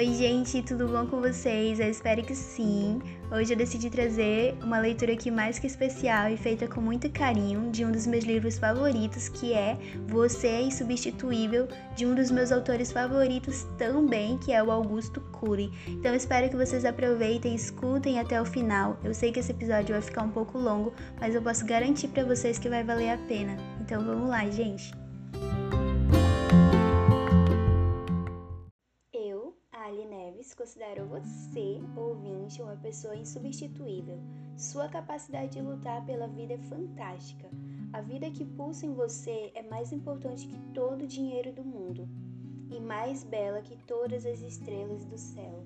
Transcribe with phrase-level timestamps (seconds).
[0.00, 1.78] Oi, gente, tudo bom com vocês?
[1.78, 3.02] Eu espero que sim.
[3.30, 7.70] Hoje eu decidi trazer uma leitura aqui mais que especial e feita com muito carinho
[7.70, 9.76] de um dos meus livros favoritos, que é
[10.06, 15.70] Você é Insubstituível, de um dos meus autores favoritos também, que é o Augusto Cury.
[15.86, 18.98] Então espero que vocês aproveitem escutem até o final.
[19.04, 22.24] Eu sei que esse episódio vai ficar um pouco longo, mas eu posso garantir para
[22.24, 23.54] vocês que vai valer a pena.
[23.82, 24.99] Então vamos lá, gente.
[30.60, 34.18] Considero você, ouvinte, uma pessoa insubstituível.
[34.58, 37.48] Sua capacidade de lutar pela vida é fantástica.
[37.94, 42.06] A vida que pulsa em você é mais importante que todo o dinheiro do mundo
[42.70, 45.64] e mais bela que todas as estrelas do céu.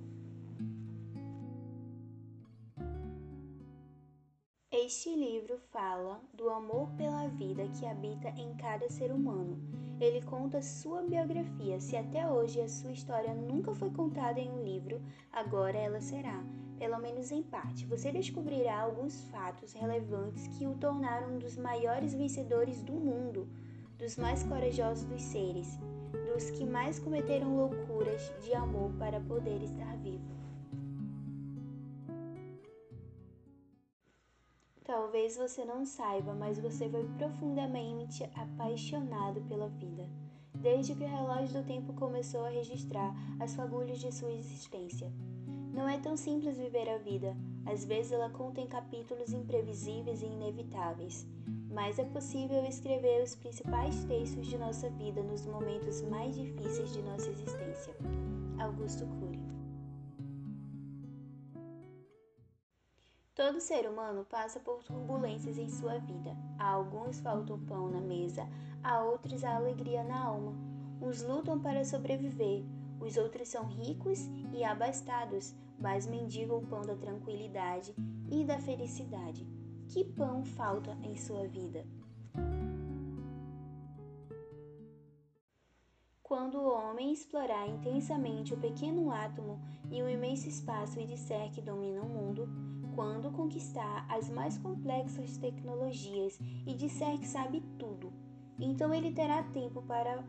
[4.76, 9.56] Este livro fala do amor pela vida que habita em cada ser humano
[10.00, 11.78] ele conta sua biografia.
[11.80, 15.00] Se até hoje a sua história nunca foi contada em um livro,
[15.32, 16.42] agora ela será,
[16.78, 17.86] pelo menos em parte.
[17.86, 23.48] Você descobrirá alguns fatos relevantes que o tornaram um dos maiores vencedores do mundo,
[23.96, 25.78] dos mais corajosos dos seres,
[26.32, 30.33] dos que mais cometeram loucuras de amor para poder estar vivo.
[34.84, 40.06] Talvez você não saiba, mas você foi profundamente apaixonado pela vida,
[40.54, 45.10] desde que o relógio do tempo começou a registrar as fagulhas de sua existência.
[45.72, 51.26] Não é tão simples viver a vida, às vezes ela contém capítulos imprevisíveis e inevitáveis,
[51.72, 57.00] mas é possível escrever os principais textos de nossa vida nos momentos mais difíceis de
[57.00, 57.96] nossa existência.
[58.58, 59.33] Augusto Cury
[63.34, 66.36] Todo ser humano passa por turbulências em sua vida.
[66.56, 68.48] A alguns falta o pão na mesa,
[68.80, 70.52] a outros a alegria na alma.
[71.02, 72.64] Uns lutam para sobreviver,
[73.00, 74.20] os outros são ricos
[74.52, 77.92] e abastados, mas mendigam o pão da tranquilidade
[78.30, 79.44] e da felicidade.
[79.88, 81.84] Que pão falta em sua vida?
[86.22, 91.60] Quando o homem explorar intensamente o pequeno átomo e o imenso espaço e disser que
[91.60, 92.48] domina o mundo,
[92.94, 98.12] quando conquistar as mais complexas tecnologias e disser que sabe tudo,
[98.58, 100.22] então ele terá tempo para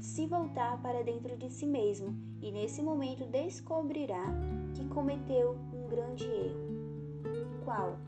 [0.00, 4.24] se voltar para dentro de si mesmo e nesse momento descobrirá
[4.74, 7.64] que cometeu um grande erro.
[7.64, 7.98] Qual?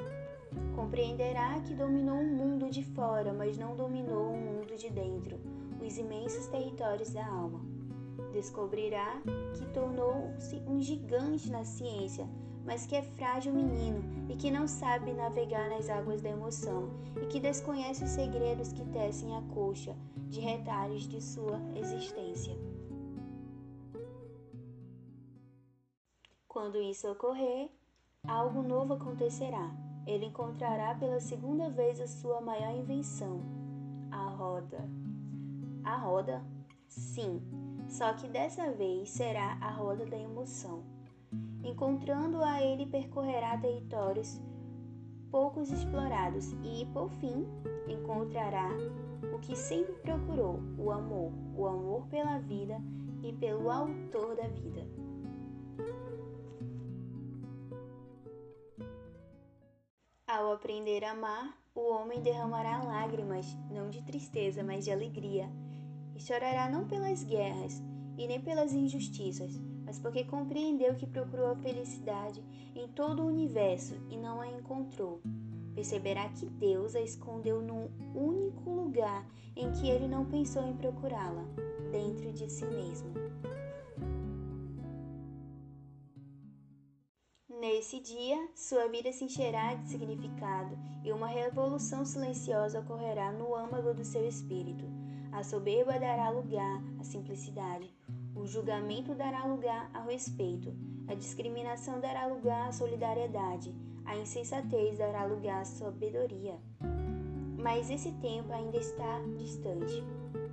[0.75, 5.41] Compreenderá que dominou o mundo de fora, mas não dominou o mundo de dentro,
[5.85, 7.61] os imensos territórios da alma.
[8.33, 9.21] Descobrirá
[9.55, 12.29] que tornou-se um gigante na ciência,
[12.69, 17.27] mas que é frágil menino e que não sabe navegar nas águas da emoção e
[17.27, 19.97] que desconhece os segredos que tecem a coxa
[20.29, 22.55] de retalhos de sua existência.
[26.47, 27.71] Quando isso ocorrer,
[28.27, 29.75] algo novo acontecerá.
[30.07, 33.41] Ele encontrará pela segunda vez a sua maior invenção,
[34.11, 34.87] a roda.
[35.85, 36.45] A roda?
[36.87, 37.41] Sim,
[37.89, 40.98] só que dessa vez será a roda da emoção.
[41.69, 44.41] Encontrando-a, ele percorrerá territórios
[45.31, 47.47] poucos explorados e, por fim,
[47.87, 48.71] encontrará
[49.35, 52.81] o que sempre procurou: o amor, o amor pela vida
[53.23, 54.89] e pelo autor da vida.
[60.27, 65.51] Ao aprender a amar, o homem derramará lágrimas, não de tristeza, mas de alegria,
[66.17, 67.83] e chorará não pelas guerras
[68.17, 69.53] e nem pelas injustiças,
[69.89, 72.45] mas porque compreendeu que procurou a felicidade
[72.75, 75.19] em todo o universo e não a encontrou.
[75.75, 79.27] Perceberá que Deus a escondeu num único lugar
[79.57, 81.43] em que ele não pensou em procurá-la,
[81.91, 83.15] dentro de si mesmo.
[87.49, 93.95] Nesse dia, sua vida se encherá de significado e uma revolução silenciosa ocorrerá no âmago
[93.95, 94.85] do seu espírito.
[95.33, 97.91] A soberba dará lugar à simplicidade,
[98.39, 100.73] o julgamento dará lugar ao respeito,
[101.09, 103.75] a discriminação dará lugar à solidariedade,
[104.05, 106.57] a insensatez dará lugar à sabedoria.
[107.59, 110.05] Mas esse tempo ainda está distante.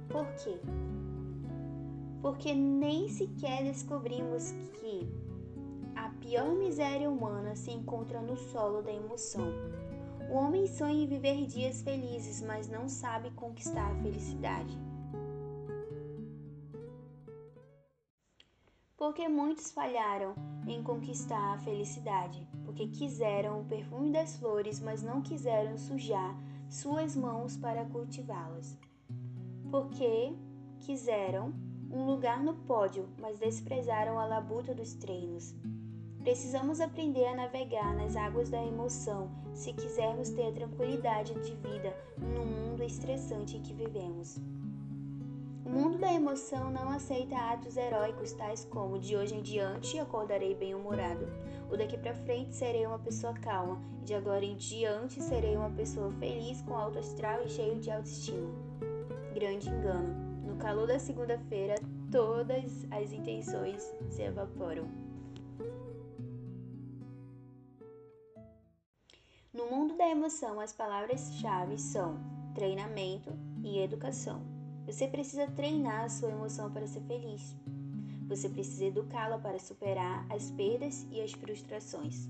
[0.09, 0.59] Por quê?
[2.21, 5.07] Porque nem sequer descobrimos que
[5.95, 9.53] a pior miséria humana se encontra no solo da emoção.
[10.31, 14.75] O homem sonha em viver dias felizes, mas não sabe conquistar a felicidade.
[18.97, 20.33] Porque muitos falharam
[20.65, 26.35] em conquistar a felicidade, porque quiseram o perfume das flores, mas não quiseram sujar
[26.69, 28.77] suas mãos para cultivá-las.
[29.69, 30.33] Porque
[30.79, 31.53] quiseram
[31.91, 35.53] um lugar no pódio, mas desprezaram a labuta dos treinos.
[36.19, 41.95] Precisamos aprender a navegar nas águas da emoção se quisermos ter a tranquilidade de vida
[42.17, 44.39] no mundo estressante em que vivemos.
[45.65, 50.53] O mundo da emoção não aceita atos heróicos tais como de hoje em diante acordarei
[50.53, 51.27] bem-humorado,
[51.71, 55.71] ou daqui para frente serei uma pessoa calma, e de agora em diante serei uma
[55.71, 58.47] pessoa feliz com alto astral e cheio de autoestima.
[59.33, 60.13] Grande engano.
[60.45, 61.75] No calor da segunda-feira,
[62.11, 64.87] todas as intenções se evaporam.
[69.51, 72.19] No mundo da emoção, as palavras-chave são
[72.53, 73.33] treinamento
[73.63, 74.54] e educação.
[74.85, 77.55] Você precisa treinar a sua emoção para ser feliz.
[78.27, 82.27] Você precisa educá-la para superar as perdas e as frustrações.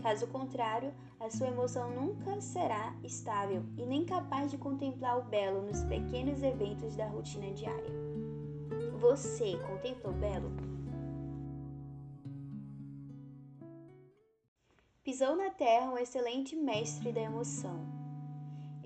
[0.00, 5.62] Caso contrário, a sua emoção nunca será estável e nem capaz de contemplar o belo
[5.62, 7.92] nos pequenos eventos da rotina diária.
[9.00, 10.50] Você contempla o belo?
[15.02, 18.07] Pisou na terra um excelente mestre da emoção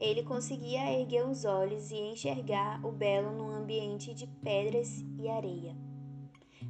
[0.03, 5.77] ele conseguia erguer os olhos e enxergar o belo num ambiente de pedras e areia.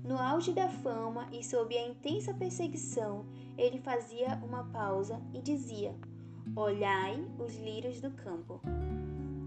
[0.05, 3.25] No auge da fama e sob a intensa perseguição,
[3.57, 5.97] ele fazia uma pausa e dizia:
[6.55, 8.61] Olhai os lírios do campo.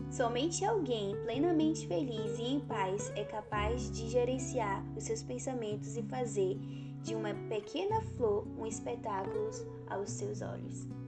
[0.09, 6.01] Somente alguém plenamente feliz e em paz é capaz de gerenciar os seus pensamentos e
[6.03, 6.57] fazer
[7.03, 9.51] de uma pequena flor um espetáculo
[9.87, 11.04] aos seus olhos.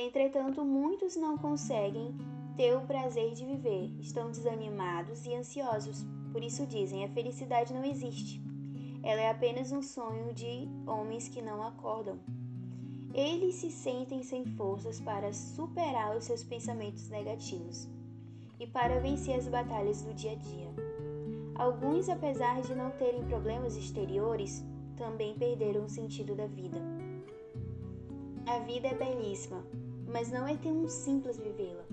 [0.00, 2.14] Entretanto, muitos não conseguem
[2.56, 6.06] ter o prazer de viver, estão desanimados e ansiosos.
[6.30, 8.40] Por isso dizem: a felicidade não existe.
[9.02, 12.16] Ela é apenas um sonho de homens que não acordam.
[13.12, 17.88] Eles se sentem sem forças para superar os seus pensamentos negativos
[18.60, 20.68] e para vencer as batalhas do dia a dia.
[21.56, 24.64] Alguns, apesar de não terem problemas exteriores,
[24.96, 26.78] também perderam o sentido da vida.
[28.46, 29.62] A vida é belíssima,
[30.08, 31.84] mas não é tão simples vivê-la.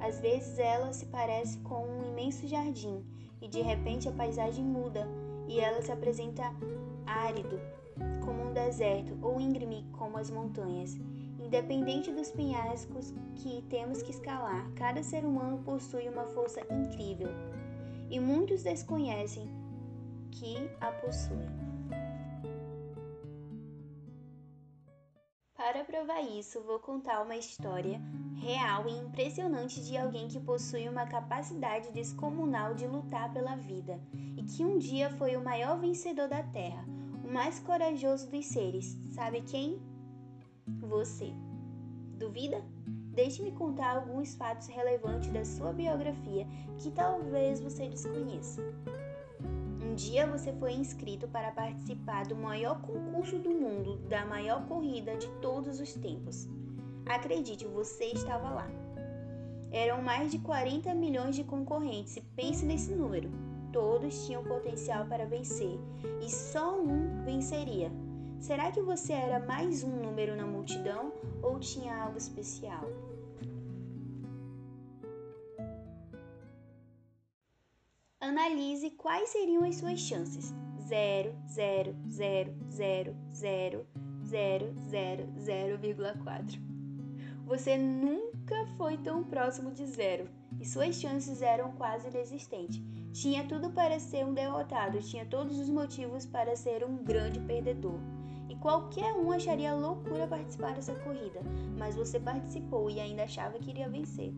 [0.00, 3.04] Às vezes ela se parece com um imenso jardim
[3.40, 5.06] e de repente a paisagem muda
[5.48, 6.54] e ela se apresenta
[7.06, 7.60] árido,
[8.24, 10.96] como um deserto, ou íngreme como as montanhas.
[11.38, 17.28] Independente dos penhascos que temos que escalar, cada ser humano possui uma força incrível
[18.08, 19.48] e muitos desconhecem
[20.30, 21.61] que a possuem.
[25.72, 27.98] Para provar isso, vou contar uma história
[28.42, 33.98] real e impressionante de alguém que possui uma capacidade descomunal de lutar pela vida
[34.36, 36.84] e que um dia foi o maior vencedor da Terra,
[37.24, 38.98] o mais corajoso dos seres.
[39.14, 39.80] Sabe quem?
[40.78, 41.32] Você.
[42.18, 42.62] Duvida?
[43.14, 46.46] Deixe-me contar alguns fatos relevantes da sua biografia
[46.76, 48.60] que talvez você desconheça.
[49.92, 55.14] Um dia você foi inscrito para participar do maior concurso do mundo, da maior corrida
[55.18, 56.48] de todos os tempos.
[57.04, 58.70] Acredite, você estava lá.
[59.70, 63.30] Eram mais de 40 milhões de concorrentes e pense nesse número.
[63.70, 65.78] Todos tinham potencial para vencer
[66.22, 67.92] e só um venceria.
[68.40, 71.12] Será que você era mais um número na multidão
[71.42, 72.88] ou tinha algo especial?
[78.32, 80.54] Analise quais seriam as suas chances.
[80.88, 83.86] 0, 0, 0, 0, 0,
[84.24, 84.74] 0,
[85.36, 86.58] 0, 0,4.
[87.44, 92.82] Você nunca foi tão próximo de zero e suas chances eram quase inexistentes.
[93.12, 98.00] Tinha tudo para ser um derrotado, tinha todos os motivos para ser um grande perdedor.
[98.48, 101.42] E qualquer um acharia loucura participar dessa corrida,
[101.76, 104.32] mas você participou e ainda achava que iria vencer.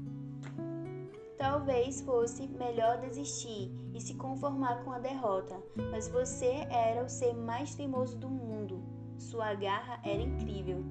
[1.37, 5.61] Talvez fosse melhor desistir e se conformar com a derrota,
[5.91, 8.83] mas você era o ser mais teimoso do mundo.
[9.19, 10.85] Sua garra era incrível.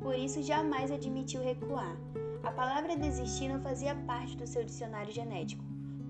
[0.00, 1.96] Por isso jamais admitiu recuar.
[2.42, 5.64] A palavra desistir não fazia parte do seu dicionário genético.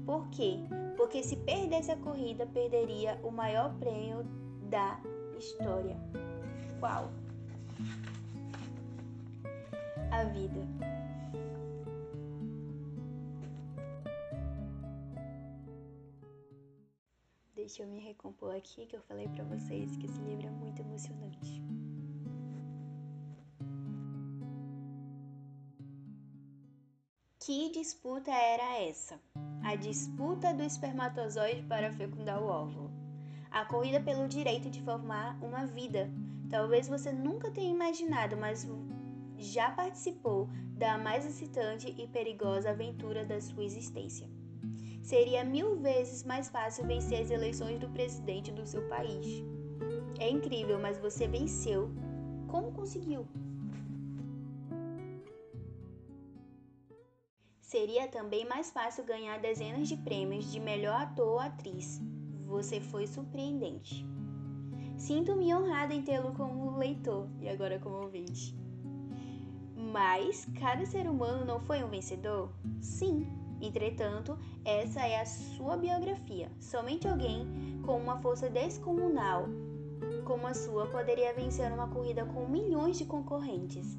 [0.05, 0.59] Por quê?
[0.97, 4.25] Porque se perdesse a corrida, perderia o maior prêmio
[4.69, 4.99] da
[5.39, 5.97] história.
[6.81, 7.11] Qual?
[10.11, 10.61] A vida.
[17.63, 20.83] Deixa eu me recompor aqui que eu falei para vocês que esse livro é muito
[20.83, 21.63] emocionante.
[27.39, 29.17] Que disputa era essa?
[29.63, 32.91] A disputa do espermatozoide para fecundar o óvulo.
[33.49, 36.11] A corrida pelo direito de formar uma vida.
[36.51, 38.67] Talvez você nunca tenha imaginado, mas
[39.39, 44.32] já participou da mais excitante e perigosa aventura da sua existência.
[45.03, 49.27] Seria mil vezes mais fácil vencer as eleições do presidente do seu país.
[50.19, 51.91] É incrível, mas você venceu.
[52.47, 53.27] Como conseguiu?
[57.61, 62.01] Seria também mais fácil ganhar dezenas de prêmios de melhor ator ou atriz.
[62.47, 64.07] Você foi surpreendente.
[64.97, 68.55] Sinto-me honrada em tê-lo como leitor e agora como ouvinte.
[69.75, 72.53] Mas cada ser humano não foi um vencedor?
[72.81, 73.27] Sim.
[73.61, 76.51] Entretanto, essa é a sua biografia.
[76.61, 79.49] Somente alguém com uma força descomunal
[80.25, 83.99] como a sua poderia vencer uma corrida com milhões de concorrentes,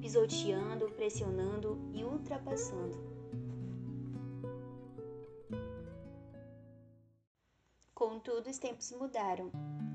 [0.00, 2.96] pisoteando, pressionando e ultrapassando.
[7.94, 9.50] Contudo, os tempos mudaram.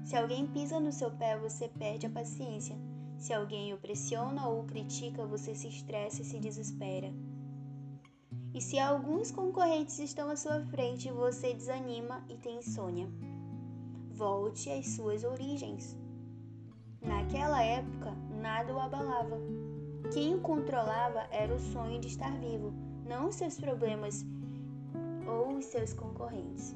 [0.06, 2.76] Se alguém pisa no seu pé, você perde a paciência.
[3.18, 7.12] Se alguém o pressiona ou o critica, você se estressa e se desespera.
[8.54, 13.10] E se alguns concorrentes estão à sua frente, você desanima e tem insônia.
[14.12, 15.98] Volte às suas origens.
[17.02, 18.12] Naquela época,
[18.42, 19.38] nada o abalava.
[20.14, 22.74] Quem o controlava era o sonho de estar vivo,
[23.06, 24.26] não os seus problemas
[25.28, 26.76] ou os seus concorrentes.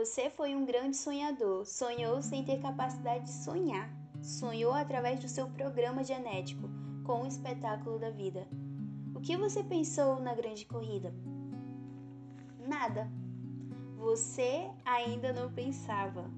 [0.00, 1.66] Você foi um grande sonhador.
[1.66, 3.90] Sonhou sem ter capacidade de sonhar.
[4.22, 6.70] Sonhou através do seu programa genético,
[7.04, 8.46] com o espetáculo da vida.
[9.14, 11.12] O que você pensou na grande corrida?
[12.66, 13.10] Nada.
[13.96, 16.30] Você ainda não pensava.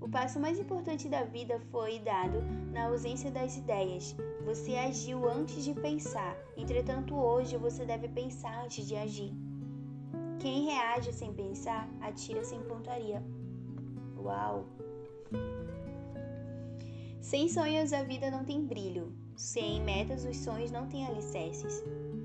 [0.00, 2.40] O passo mais importante da vida foi dado
[2.72, 4.16] na ausência das ideias.
[4.46, 6.34] Você agiu antes de pensar.
[6.56, 9.32] Entretanto, hoje você deve pensar antes de agir.
[10.38, 13.22] Quem reage sem pensar, atira sem pontaria.
[14.16, 14.66] Uau!
[17.20, 19.12] Sem sonhos, a vida não tem brilho.
[19.40, 21.82] Sem metas, os sonhos não têm alicerces.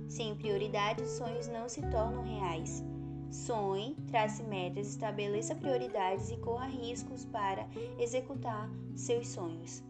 [0.10, 2.84] Sem prioridade, os sonhos não se tornam reais.
[3.32, 9.82] Sonhe, trace metas, estabeleça prioridades e corra riscos para executar seus sonhos.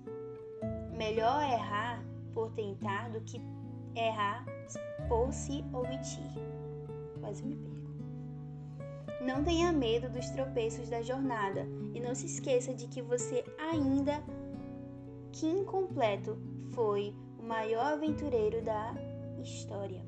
[0.95, 3.41] Melhor errar por tentar do que
[3.95, 4.45] errar
[5.07, 6.31] por se omitir.
[7.19, 7.75] Quase me perco.
[9.25, 11.65] Não tenha medo dos tropeços da jornada
[11.95, 14.23] e não se esqueça de que você ainda
[15.35, 16.37] que incompleto
[16.73, 18.95] foi o maior aventureiro da
[19.41, 20.01] história.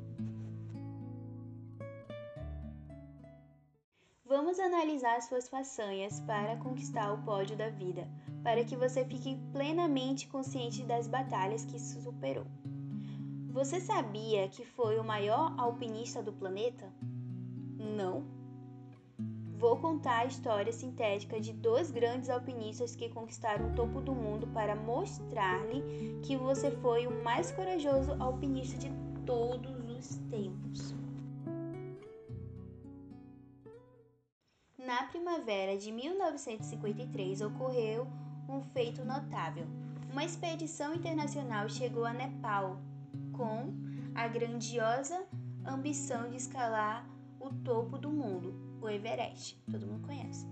[4.25, 8.07] Vamos analisar suas façanhas para conquistar o pódio da vida,
[8.41, 12.45] para que você fique plenamente consciente das batalhas que superou.
[13.51, 16.89] Você sabia que foi o maior alpinista do planeta?
[17.77, 18.36] Não
[19.57, 24.45] Vou contar a história sintética de dois grandes alpinistas que conquistaram o topo do mundo
[24.53, 28.91] para mostrar-lhe que você foi o mais corajoso alpinista de
[29.25, 30.93] todos os tempos.
[34.77, 38.07] Na primavera de 1953 ocorreu
[38.47, 39.65] um feito notável.
[40.11, 42.79] Uma expedição internacional chegou a Nepal
[43.35, 43.73] com
[44.13, 45.25] a grandiosa
[45.65, 47.09] ambição de escalar
[47.39, 50.45] o topo do mundo o Everest, todo mundo conhece.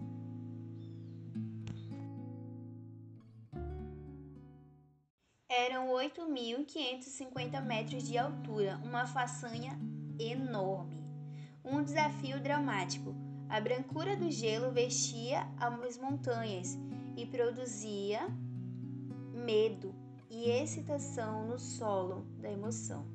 [5.49, 9.79] Eram 8.550 metros de altura, uma façanha
[10.19, 10.95] enorme.
[11.63, 13.15] Um desafio dramático.
[13.47, 16.77] A brancura do gelo vestia as montanhas
[17.15, 18.27] e produzia
[19.33, 19.93] medo
[20.29, 23.05] e excitação no solo da emoção.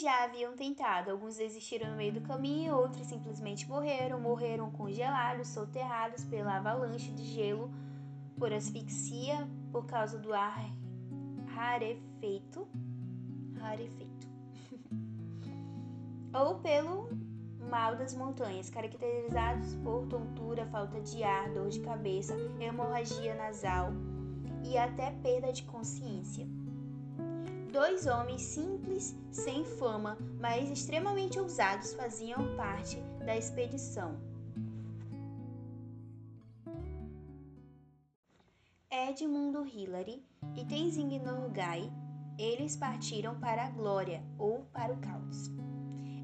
[0.00, 6.24] Já haviam tentado, alguns desistiram no meio do caminho, outros simplesmente morreram, morreram congelados, soterrados
[6.24, 7.70] pela avalanche de gelo,
[8.38, 10.70] por asfixia, por causa do ar
[11.54, 12.66] rarefeito,
[13.58, 14.28] rarefeito,
[16.32, 17.10] ou pelo
[17.68, 23.92] mal das montanhas, caracterizados por tontura, falta de ar, dor de cabeça, hemorragia nasal
[24.64, 26.46] e até perda de consciência.
[27.72, 34.18] Dois homens simples, sem fama, mas extremamente ousados faziam parte da expedição.
[38.90, 40.20] Edmundo Hillary
[40.56, 41.88] e Tenzing Norgay,
[42.36, 45.48] eles partiram para a glória ou para o caos.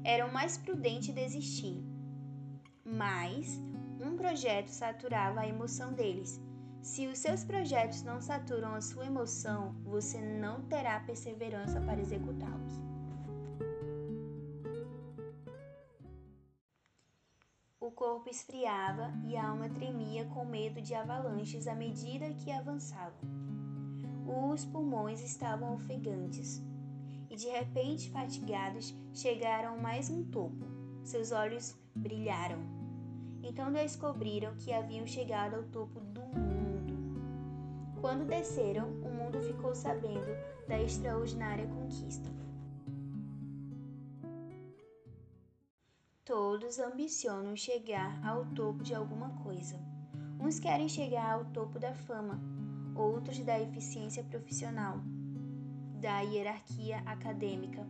[0.03, 1.81] Era mais prudente desistir,
[2.83, 3.57] mas
[4.01, 6.41] um projeto saturava a emoção deles
[6.81, 12.81] se os seus projetos não saturam a sua emoção, você não terá perseverança para executá-los.
[17.79, 23.19] O corpo esfriava e a alma tremia com medo de avalanches à medida que avançavam.
[24.51, 26.61] Os pulmões estavam ofegantes
[27.29, 30.65] e, de repente, fatigados, chegaram mais um topo.
[31.03, 32.59] Seus olhos brilharam.
[33.41, 36.46] Então descobriram que haviam chegado ao topo do mundo.
[37.99, 40.27] Quando desceram, o mundo ficou sabendo
[40.67, 42.29] da extraordinária conquista.
[46.23, 49.79] Todos ambicionam chegar ao topo de alguma coisa.
[50.39, 52.39] Uns querem chegar ao topo da fama,
[52.95, 54.99] outros da eficiência profissional,
[55.99, 57.87] da hierarquia acadêmica,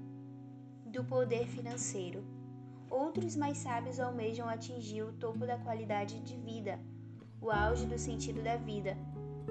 [0.85, 2.23] do poder financeiro.
[2.89, 6.79] Outros mais sábios almejam atingir o topo da qualidade de vida,
[7.41, 8.97] o auge do sentido da vida,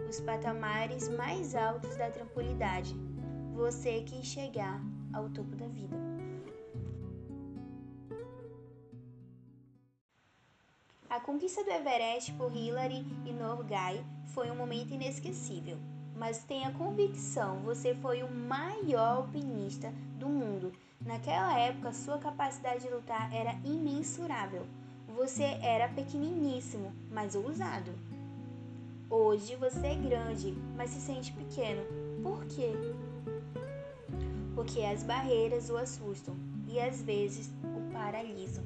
[0.08, 2.94] os patamares mais altos da tranquilidade.
[3.54, 4.80] Você quer chegar
[5.12, 5.96] ao topo da vida.
[11.08, 15.78] A conquista do Everest por Hillary e Norgay foi um momento inesquecível.
[16.14, 20.72] Mas tenha convicção, você foi o maior alpinista do mundo.
[21.00, 24.66] Naquela época, sua capacidade de lutar era imensurável.
[25.14, 27.92] Você era pequeniníssimo, mas ousado.
[29.08, 31.82] Hoje você é grande, mas se sente pequeno.
[32.25, 32.72] Por quê?
[34.52, 36.34] Porque as barreiras o assustam
[36.66, 38.64] e às vezes o paralisam.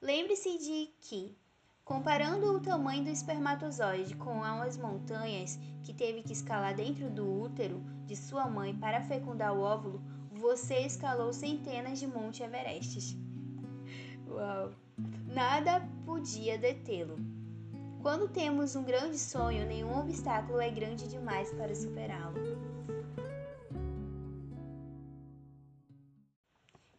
[0.00, 1.36] Lembre-se de que,
[1.84, 7.82] comparando o tamanho do espermatozoide com as montanhas que teve que escalar dentro do útero
[8.06, 10.00] de sua mãe para fecundar o óvulo,
[10.32, 13.14] você escalou centenas de Monte Everestes.
[14.26, 14.87] Uau!
[15.26, 17.16] Nada podia detê-lo.
[18.02, 22.38] Quando temos um grande sonho, nenhum obstáculo é grande demais para superá-lo.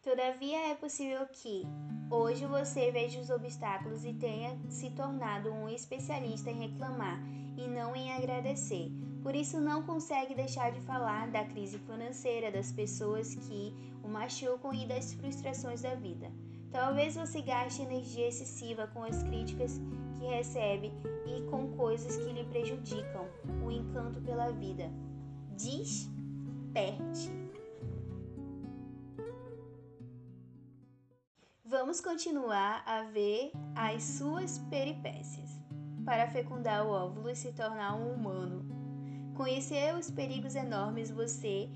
[0.01, 1.65] Todavia, é possível que,
[2.11, 7.21] Hoje você veja os obstáculos e tenha se tornado um especialista em reclamar
[7.55, 8.91] e não em agradecer.
[9.21, 14.73] Por isso não consegue deixar de falar da crise financeira, das pessoas que o machucam
[14.73, 16.31] e das frustrações da vida.
[16.71, 19.79] Talvez você gaste energia excessiva com as críticas
[20.15, 20.91] que recebe
[21.25, 23.27] e com coisas que lhe prejudicam
[23.65, 24.91] o encanto pela vida.
[25.57, 27.31] Desperte.
[31.65, 35.49] Vamos continuar a ver as suas peripécias
[36.05, 38.65] para fecundar o óvulo e se tornar um humano.
[39.35, 41.69] Conhecer os perigos enormes você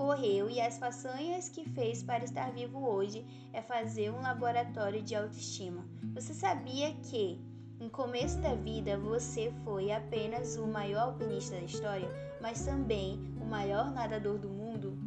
[0.00, 5.14] correu e as façanhas que fez para estar vivo hoje é fazer um laboratório de
[5.14, 5.84] autoestima.
[6.14, 7.38] Você sabia que,
[7.78, 12.08] no começo da vida, você foi apenas o maior alpinista da história,
[12.40, 14.98] mas também o maior nadador do mundo?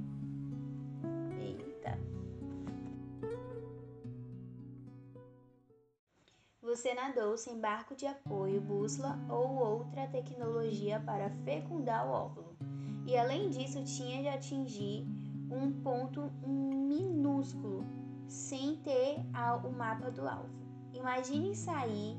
[6.62, 12.73] Você nadou sem barco de apoio, bússola ou outra tecnologia para fecundar o óvulo.
[13.06, 15.06] E além disso, tinha de atingir
[15.52, 17.86] um ponto minúsculo
[18.28, 19.18] sem ter
[19.64, 20.50] o mapa do alvo.
[20.94, 22.18] Imagine sair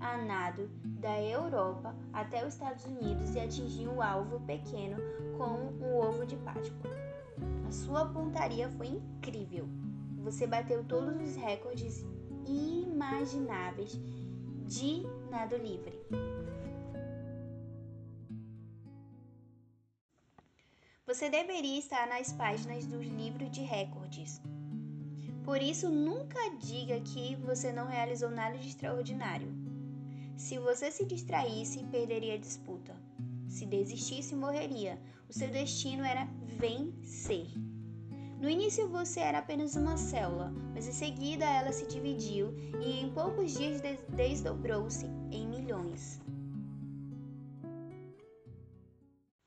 [0.00, 0.68] a nado
[1.00, 4.96] da Europa até os Estados Unidos e atingir um alvo pequeno
[5.38, 6.90] com um ovo de Páscoa.
[7.66, 9.68] A sua pontaria foi incrível.
[10.18, 12.04] Você bateu todos os recordes
[12.46, 13.98] imagináveis
[14.66, 15.98] de nado livre.
[21.14, 24.42] Você deveria estar nas páginas dos livros de recordes.
[25.44, 29.46] Por isso, nunca diga que você não realizou nada de extraordinário.
[30.36, 32.96] Se você se distraísse, perderia a disputa.
[33.48, 35.00] Se desistisse, morreria.
[35.28, 36.26] O seu destino era
[36.58, 37.46] vencer.
[38.40, 42.52] No início você era apenas uma célula, mas em seguida ela se dividiu
[42.84, 46.20] e em poucos dias desdobrou-se em milhões.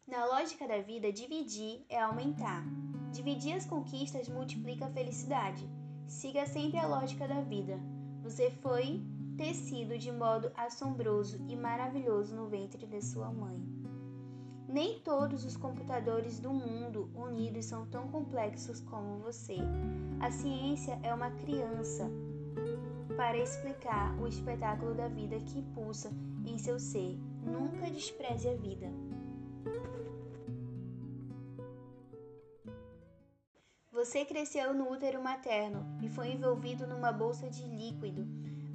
[0.08, 2.64] Na lógica da vida, dividir é aumentar.
[3.12, 5.70] Dividir as conquistas multiplica a felicidade.
[6.06, 7.78] Siga sempre a lógica da vida.
[8.24, 9.02] Você foi
[9.36, 13.62] tecido de modo assombroso e maravilhoso no ventre de sua mãe.
[14.70, 19.58] Nem todos os computadores do mundo unidos são tão complexos como você.
[20.22, 22.10] A ciência é uma criança
[23.18, 26.10] para explicar o espetáculo da vida que pulsa
[26.46, 27.20] em seu ser.
[27.44, 28.90] Nunca despreze a vida.
[34.08, 38.26] Você cresceu no útero materno e foi envolvido numa bolsa de líquido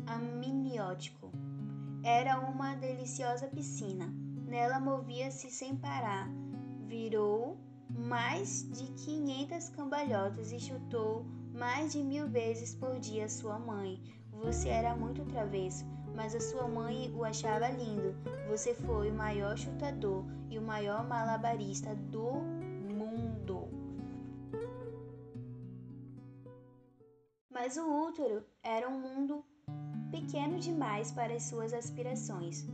[0.07, 1.33] amniótico.
[2.05, 4.13] Era uma deliciosa piscina
[4.47, 6.29] Nela movia-se sem parar,
[6.87, 7.57] virou
[7.89, 14.03] mais de 500 cambalhotas e chutou mais de mil vezes por dia sua mãe.
[14.33, 18.15] Você era muito travesso, mas a sua mãe o achava lindo.
[18.51, 22.52] Você foi o maior chutador e o maior malabarista do
[27.63, 29.45] Mas o útero era um mundo
[30.11, 32.67] pequeno demais para as suas aspirações.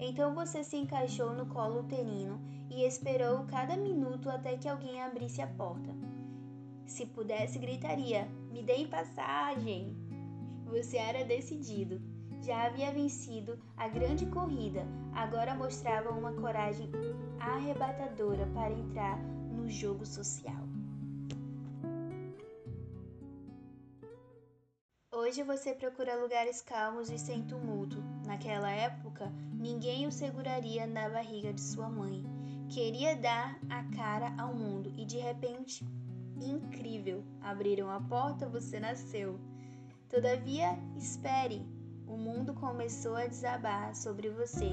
[0.00, 5.40] Então você se encaixou no colo uterino e esperou cada minuto até que alguém abrisse
[5.40, 5.94] a porta.
[6.84, 9.96] Se pudesse, gritaria: Me deem passagem!
[10.66, 12.02] Você era decidido.
[12.40, 16.90] Já havia vencido a grande corrida, agora mostrava uma coragem
[17.38, 20.66] arrebatadora para entrar no jogo social.
[25.32, 27.96] Hoje você procura lugares calmos e sem tumulto.
[28.26, 32.22] Naquela época, ninguém o seguraria na barriga de sua mãe.
[32.68, 35.86] Queria dar a cara ao mundo e de repente,
[36.38, 39.40] incrível, abriram a porta, você nasceu.
[40.10, 41.66] Todavia, espere,
[42.06, 44.70] o mundo começou a desabar sobre você.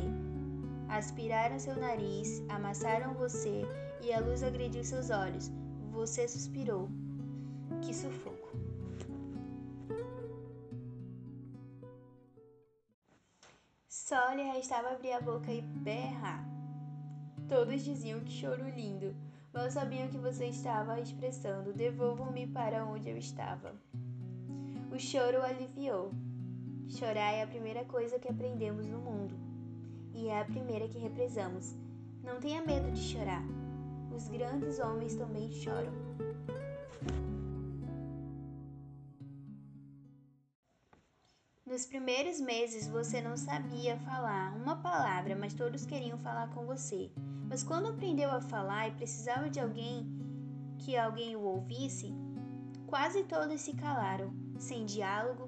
[0.90, 3.62] Aspiraram seu nariz, amassaram você
[4.02, 5.50] e a luz agrediu seus olhos.
[5.94, 6.90] Você suspirou.
[7.82, 8.39] Que sufoco.
[14.10, 16.44] Só lhe restava abrir a boca e berrar.
[17.48, 19.16] Todos diziam que choro lindo,
[19.54, 23.72] mas sabiam que você estava expressando: devolvam-me para onde eu estava.
[24.92, 26.12] O choro aliviou.
[26.88, 29.36] Chorar é a primeira coisa que aprendemos no mundo
[30.16, 31.76] e é a primeira que represamos.
[32.24, 33.44] Não tenha medo de chorar.
[34.12, 35.94] Os grandes homens também choram.
[41.70, 47.12] Nos primeiros meses você não sabia falar uma palavra, mas todos queriam falar com você.
[47.48, 50.04] Mas quando aprendeu a falar e precisava de alguém
[50.80, 52.12] que alguém o ouvisse,
[52.88, 54.34] quase todos se calaram.
[54.58, 55.48] Sem diálogo,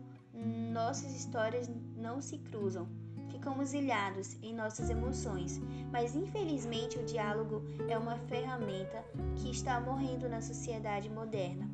[0.72, 2.88] nossas histórias não se cruzam.
[3.32, 5.60] Ficamos ilhados em nossas emoções,
[5.92, 9.04] mas infelizmente o diálogo é uma ferramenta
[9.38, 11.68] que está morrendo na sociedade moderna.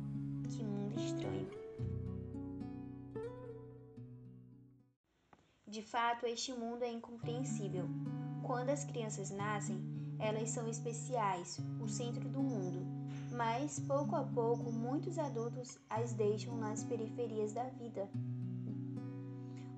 [5.90, 7.88] Fato, este mundo é incompreensível.
[8.42, 9.82] Quando as crianças nascem,
[10.18, 12.86] elas são especiais, o centro do mundo.
[13.32, 18.08] Mas, pouco a pouco, muitos adultos as deixam nas periferias da vida.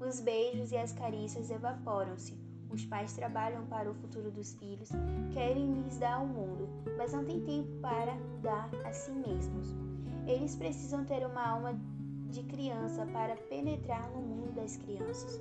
[0.01, 2.37] Os beijos e as carícias evaporam-se.
[2.71, 4.89] Os pais trabalham para o futuro dos filhos,
[5.33, 9.75] querem lhes dar o mundo, mas não têm tempo para dar a si mesmos.
[10.27, 11.79] Eles precisam ter uma alma
[12.31, 15.41] de criança para penetrar no mundo das crianças.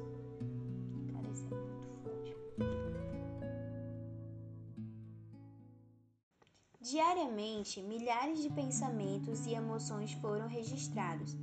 [6.89, 11.37] Diariamente, milhares de pensamentos e emoções foram registrados.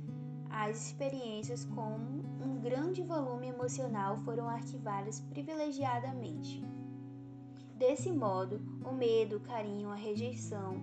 [0.49, 1.95] As experiências com
[2.43, 6.61] um grande volume emocional foram arquivadas privilegiadamente.
[7.75, 10.81] Desse modo, o medo, o carinho, a rejeição,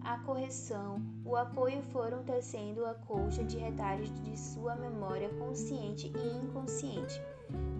[0.00, 6.46] a correção, o apoio foram tecendo a colcha de retalhos de sua memória consciente e
[6.46, 7.20] inconsciente.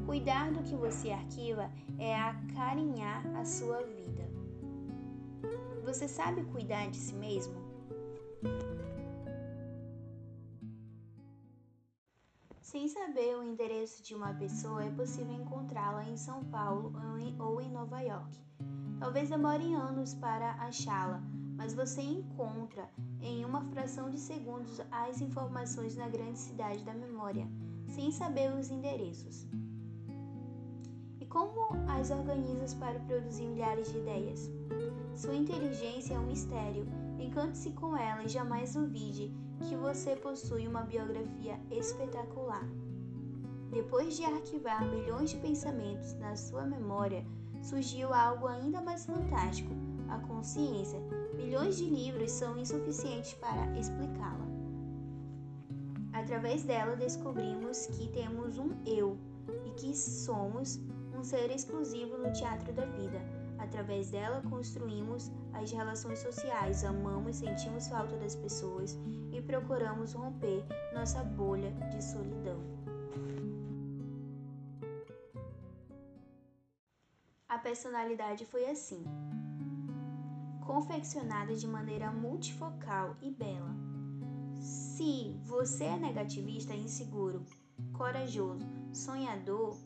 [0.05, 3.98] Cuidar do que você arquiva é acarinhar a sua vida.
[5.89, 7.55] Você sabe cuidar de si mesmo?
[12.61, 16.93] Sem saber o endereço de uma pessoa, é possível encontrá-la em São Paulo
[17.39, 18.39] ou em Nova York.
[19.01, 21.23] Talvez demore anos para achá-la,
[21.57, 22.87] mas você encontra
[23.23, 27.49] em uma fração de segundos as informações na grande cidade da memória,
[27.87, 29.49] sem saber os endereços.
[31.29, 34.51] Como as organiza para produzir milhares de ideias?
[35.15, 36.87] Sua inteligência é um mistério.
[37.19, 39.31] Encante-se com ela e jamais duvide
[39.69, 42.67] que você possui uma biografia espetacular.
[43.71, 47.27] Depois de arquivar milhões de pensamentos na sua memória,
[47.61, 49.71] surgiu algo ainda mais fantástico:
[50.09, 50.99] a consciência.
[51.35, 54.49] Milhões de livros são insuficientes para explicá-la.
[56.15, 59.19] Através dela, descobrimos que temos um eu
[59.67, 60.81] e que somos
[61.19, 63.21] um ser exclusivo no teatro da vida
[63.59, 68.97] Através dela, construímos as relações sociais, amamos, sentimos falta das pessoas
[69.33, 72.61] e procuramos romper nossa bolha de solidão.
[77.49, 79.05] A personalidade foi assim,
[80.65, 83.75] confeccionada de maneira multifocal e bela.
[84.61, 87.45] Se você é negativista, inseguro,
[87.93, 89.77] corajoso, sonhador,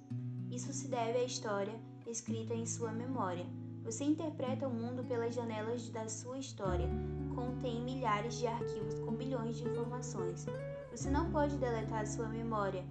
[0.52, 1.74] isso se deve à história
[2.06, 3.46] escrita em sua memória
[3.84, 6.88] você interpreta o mundo pelas janelas da sua história.
[7.34, 10.46] contém milhares de arquivos com bilhões de informações.
[10.90, 12.84] Você não pode deletar sua memória,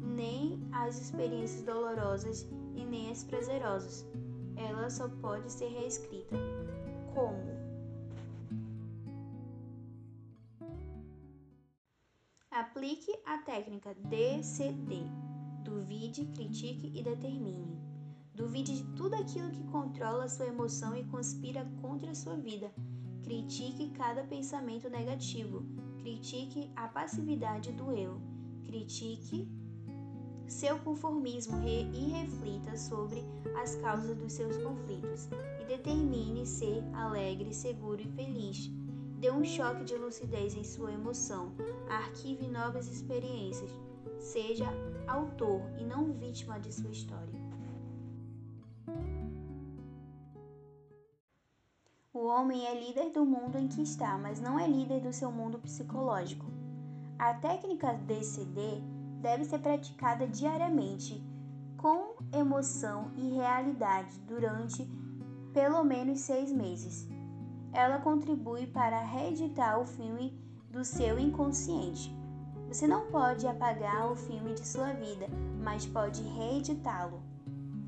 [0.00, 4.06] nem as experiências dolorosas e nem as prazerosas.
[4.56, 6.36] Ela só pode ser reescrita.
[7.14, 7.50] Como?
[12.50, 15.29] Aplique a técnica DCD.
[15.64, 17.78] Duvide, critique e determine.
[18.34, 22.72] Duvide de tudo aquilo que controla sua emoção e conspira contra sua vida.
[23.22, 25.64] Critique cada pensamento negativo.
[25.98, 28.20] Critique a passividade do eu.
[28.64, 29.46] Critique
[30.46, 33.24] seu conformismo e reflita sobre
[33.62, 35.28] as causas dos seus conflitos.
[35.60, 38.70] E determine ser alegre, seguro e feliz.
[39.18, 41.52] Dê um choque de lucidez em sua emoção.
[41.88, 43.70] Arquive novas experiências.
[44.18, 44.66] Seja
[45.10, 47.40] autor e não vítima de sua história.
[52.12, 55.32] O homem é líder do mundo em que está, mas não é líder do seu
[55.32, 56.46] mundo psicológico.
[57.18, 58.82] A técnica DCD
[59.20, 61.22] deve ser praticada diariamente,
[61.76, 64.88] com emoção e realidade, durante
[65.52, 67.08] pelo menos seis meses.
[67.72, 70.38] Ela contribui para reeditar o filme
[70.70, 72.19] do seu inconsciente.
[72.70, 75.26] Você não pode apagar o filme de sua vida,
[75.60, 77.20] mas pode reeditá-lo.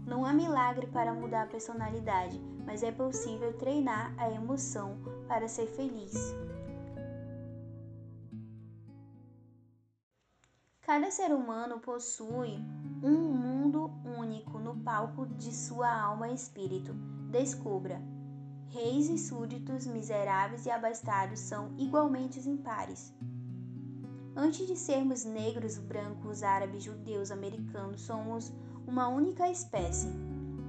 [0.04, 5.68] Não há milagre para mudar a personalidade, mas é possível treinar a emoção para ser
[5.68, 6.34] feliz.
[10.80, 12.58] Cada ser humano possui
[13.04, 16.92] um mundo único no palco de sua alma e espírito.
[17.30, 18.02] Descubra.
[18.66, 23.14] Reis e súditos, miseráveis e abastados são igualmente impares.
[24.34, 28.52] Antes de sermos negros, brancos, árabes, judeus, americanos, somos
[28.86, 30.08] uma única espécie.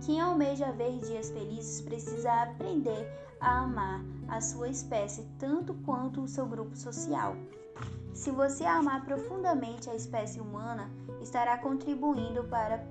[0.06, 3.08] Quem almeja ver dias felizes precisa aprender
[3.39, 7.36] a amar a sua espécie tanto quanto o seu grupo social.
[8.13, 12.86] Se você amar profundamente a espécie humana, estará contribuindo para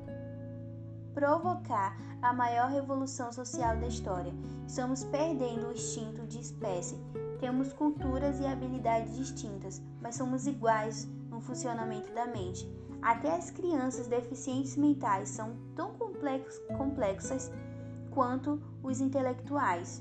[1.14, 4.32] provocar a maior revolução social da história.
[4.66, 6.96] Estamos perdendo o instinto de espécie.
[7.42, 12.64] Temos culturas e habilidades distintas, mas somos iguais no funcionamento da mente.
[13.02, 15.92] Até as crianças deficientes mentais são tão
[16.78, 17.50] complexas
[18.12, 20.00] quanto os intelectuais.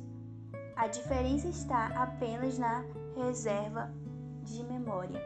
[0.76, 3.92] A diferença está apenas na reserva
[4.44, 5.20] de memória.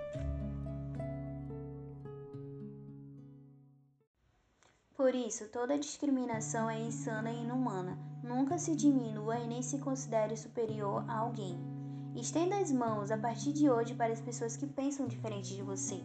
[4.95, 7.99] Por isso, toda discriminação é insana e inumana.
[8.23, 11.74] Nunca se diminua e nem se considere superior a alguém.
[12.15, 16.01] Estenda as mãos a partir de hoje para as pessoas que pensam diferente de você.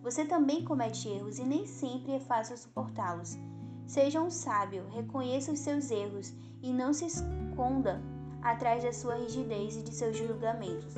[0.00, 3.36] Você também comete erros e nem sempre é fácil suportá-los.
[3.84, 6.32] Seja um sábio, reconheça os seus erros
[6.62, 8.00] e não se esconda
[8.40, 10.94] atrás da sua rigidez e de seus julgamentos.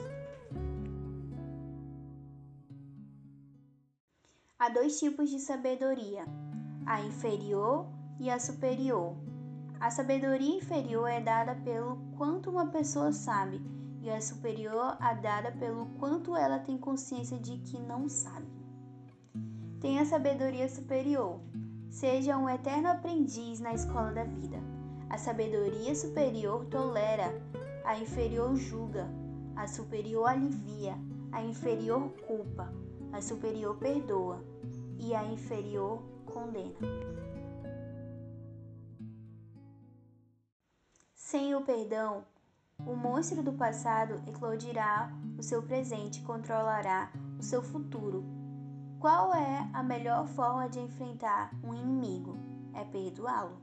[4.59, 6.27] Há dois tipos de sabedoria:
[6.85, 7.87] a inferior
[8.21, 9.17] e a superior.
[9.81, 13.61] A sabedoria inferior é dada pelo quanto uma pessoa sabe,
[14.03, 18.49] e a superior é dada pelo quanto ela tem consciência de que não sabe.
[19.81, 21.41] Tenha sabedoria superior.
[21.89, 24.59] Seja um eterno aprendiz na escola da vida.
[25.09, 27.33] A sabedoria superior tolera,
[27.85, 29.09] a inferior julga,
[29.55, 30.99] a superior alivia,
[31.31, 32.73] a inferior culpa,
[33.13, 34.43] a superior perdoa
[34.99, 36.75] e a inferior condena.
[41.15, 42.25] Sem o perdão,
[42.87, 48.43] o monstro do passado eclodirá o seu presente e controlará o seu futuro
[49.03, 52.39] qual é a melhor forma de enfrentar um inimigo?
[52.73, 53.61] É perdoá-lo.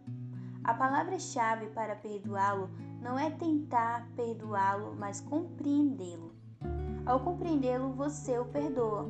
[0.66, 2.70] A palavra-chave para perdoá-lo
[3.02, 6.36] não é tentar perdoá-lo, mas compreendê-lo.
[7.06, 9.10] Ao compreendê-lo, você o perdoa.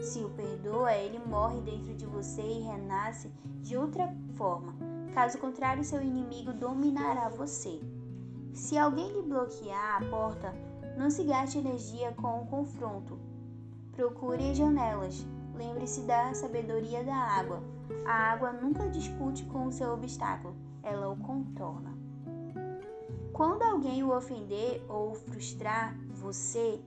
[0.00, 3.30] Se o perdoa, ele morre dentro de você e renasce
[3.60, 4.74] de outra forma.
[5.12, 7.78] Caso contrário, seu inimigo dominará você.
[8.58, 10.54] Se alguém lhe bloquear a porta,
[10.98, 13.18] não se gaste energia com o confronto.
[13.92, 15.24] Procure as janelas,
[15.58, 17.60] Lembre-se da sabedoria da água.
[18.06, 21.98] A água nunca discute com o seu obstáculo, ela o contorna.
[23.32, 26.80] Quando alguém o ofender ou frustrar, você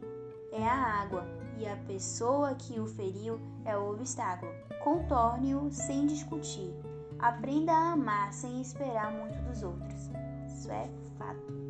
[0.53, 1.25] é a água
[1.57, 4.51] e a pessoa que o feriu é o obstáculo.
[4.81, 6.73] Contorne-o sem discutir.
[7.19, 10.09] Aprenda a amar sem esperar muito dos outros.
[10.47, 11.60] Isso é fato.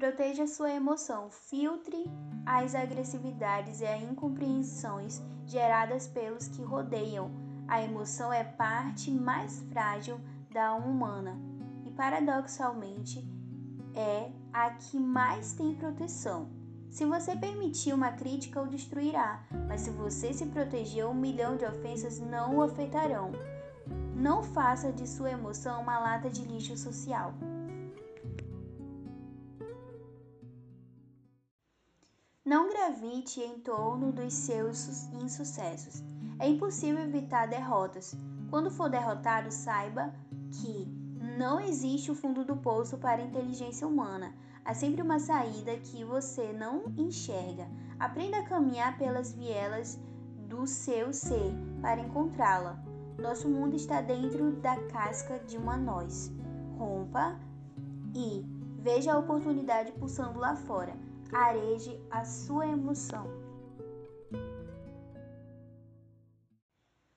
[0.00, 2.10] Proteja sua emoção, filtre
[2.46, 7.30] as agressividades e as incompreensões geradas pelos que rodeiam.
[7.68, 10.18] A emoção é parte mais frágil
[10.50, 11.38] da alma humana
[11.84, 13.22] e, paradoxalmente,
[13.94, 16.48] é a que mais tem proteção.
[16.88, 21.66] Se você permitir uma crítica, o destruirá, mas se você se proteger, um milhão de
[21.66, 23.32] ofensas não o afetarão.
[24.16, 27.34] Não faça de sua emoção uma lata de lixo social.
[32.50, 36.02] Não gravite em torno dos seus insucessos.
[36.36, 38.16] É impossível evitar derrotas.
[38.50, 40.12] Quando for derrotado, saiba
[40.50, 40.84] que
[41.38, 44.34] não existe o fundo do poço para a inteligência humana.
[44.64, 47.68] Há sempre uma saída que você não enxerga.
[48.00, 49.96] Aprenda a caminhar pelas vielas
[50.48, 52.82] do seu ser para encontrá-la.
[53.16, 56.32] Nosso mundo está dentro da casca de uma noz.
[56.76, 57.38] Rompa
[58.12, 58.44] e
[58.80, 61.09] veja a oportunidade pulsando lá fora.
[61.32, 63.24] Areje a sua emoção.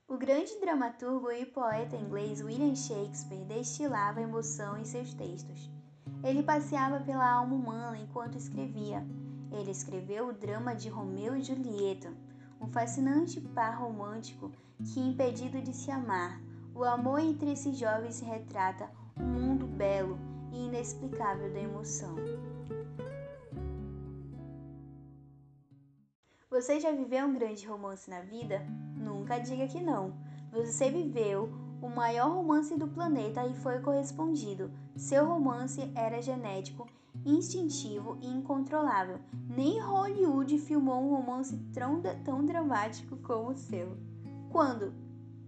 [0.07, 5.67] O grande dramaturgo e poeta inglês William Shakespeare destilava emoção em seus textos.
[6.23, 9.03] Ele passeava pela alma humana enquanto escrevia.
[9.51, 12.13] Ele escreveu o drama de Romeu e Julieta,
[12.61, 14.51] um fascinante par romântico
[14.93, 16.39] que, impedido de se amar,
[16.75, 18.87] o amor entre esses jovens retrata
[19.19, 20.19] um mundo belo
[20.51, 22.15] e inexplicável da emoção.
[26.53, 28.61] Você já viveu um grande romance na vida?
[28.95, 30.13] Nunca diga que não.
[30.51, 31.49] Você viveu
[31.81, 34.69] o maior romance do planeta e foi correspondido.
[34.95, 36.87] Seu romance era genético,
[37.25, 39.17] instintivo e incontrolável.
[39.49, 43.97] Nem Hollywood filmou um romance tão, tão dramático como o seu.
[44.51, 44.93] Quando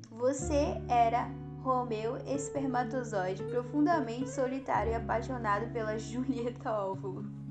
[0.10, 1.30] você era
[1.62, 7.45] Romeu espermatozoide, profundamente solitário e apaixonado pela Julieta Óvulo.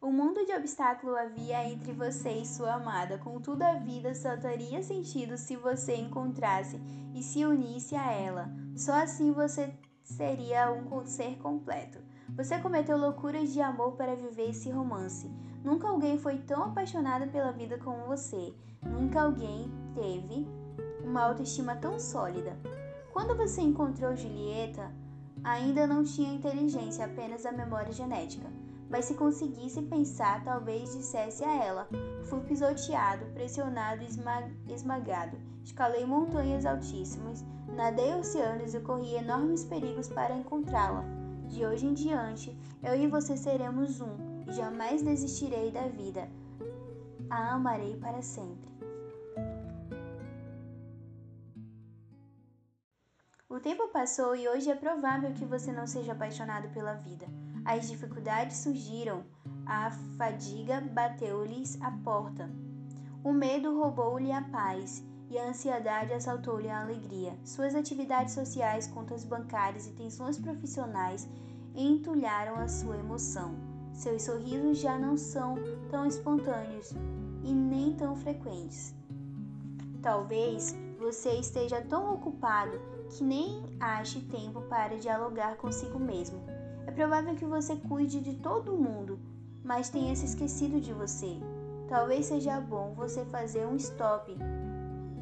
[0.00, 4.80] O mundo de obstáculo havia entre você e sua amada, contudo a vida só teria
[4.80, 6.80] sentido se você encontrasse
[7.12, 8.48] e se unisse a ela.
[8.76, 11.98] Só assim você seria um ser completo.
[12.36, 15.28] Você cometeu loucuras de amor para viver esse romance.
[15.64, 18.54] Nunca alguém foi tão apaixonado pela vida como você.
[18.80, 20.46] Nunca alguém teve
[21.02, 22.56] uma autoestima tão sólida.
[23.12, 24.92] Quando você encontrou Julieta,
[25.42, 28.57] ainda não tinha inteligência, apenas a memória genética
[28.88, 31.88] mas se conseguisse pensar, talvez dissesse a ela:
[32.24, 35.36] Fui pisoteado, pressionado e esmagado.
[35.62, 41.04] Escalei montanhas altíssimas, nadei oceanos e corri enormes perigos para encontrá-la.
[41.46, 46.28] De hoje em diante, eu e você seremos um, e jamais desistirei da vida.
[47.30, 48.68] A amarei para sempre.
[53.48, 57.26] O tempo passou e hoje é provável que você não seja apaixonado pela vida.
[57.68, 59.26] As dificuldades surgiram,
[59.66, 62.50] a fadiga bateu-lhes a porta.
[63.22, 67.38] O medo roubou-lhe a paz e a ansiedade assaltou-lhe a alegria.
[67.44, 71.28] Suas atividades sociais, contas bancárias e tensões profissionais
[71.74, 73.54] entulharam a sua emoção.
[73.92, 75.56] Seus sorrisos já não são
[75.90, 76.92] tão espontâneos
[77.44, 78.94] e nem tão frequentes.
[80.00, 86.57] Talvez você esteja tão ocupado que nem ache tempo para dialogar consigo mesmo.
[86.98, 89.20] Provável que você cuide de todo mundo,
[89.62, 91.38] mas tenha se esquecido de você.
[91.88, 94.36] Talvez seja bom você fazer um stop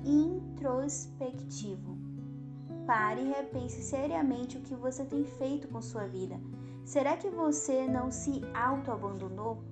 [0.03, 1.99] introspectivo.
[2.87, 6.41] Pare e repense seriamente o que você tem feito com sua vida.
[6.83, 9.63] Será que você não se auto-abandonou?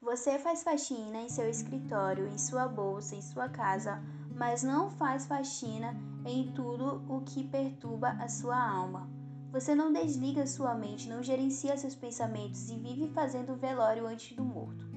[0.00, 4.02] Você faz faxina em seu escritório, em sua bolsa, em sua casa,
[4.34, 9.08] mas não faz faxina em tudo o que perturba a sua alma.
[9.52, 14.44] Você não desliga sua mente, não gerencia seus pensamentos e vive fazendo velório antes do
[14.44, 14.88] morto.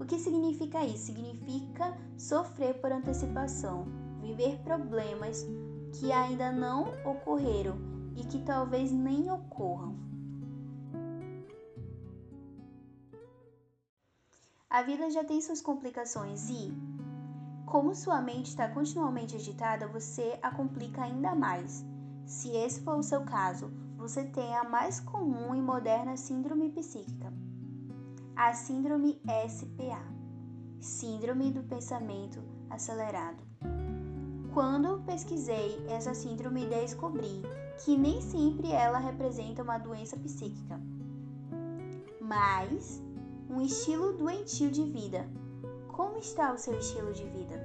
[0.00, 1.06] O que significa isso?
[1.06, 3.86] Significa sofrer por antecipação,
[4.20, 5.46] viver problemas
[5.92, 7.78] que ainda não ocorreram
[8.16, 9.96] e que talvez nem ocorram.
[14.70, 16.72] A vida já tem suas complicações e,
[17.68, 21.84] como sua mente está continuamente agitada, você a complica ainda mais.
[22.24, 27.32] Se esse for o seu caso, você tem a mais comum e moderna síndrome psíquica,
[28.34, 30.18] a síndrome SPA
[30.80, 33.42] Síndrome do Pensamento Acelerado.
[34.54, 37.42] Quando pesquisei essa síndrome, descobri
[37.84, 40.80] que nem sempre ela representa uma doença psíquica,
[42.20, 43.02] mas
[43.50, 45.28] um estilo doentio de vida
[45.98, 47.60] como está o seu estilo de vida?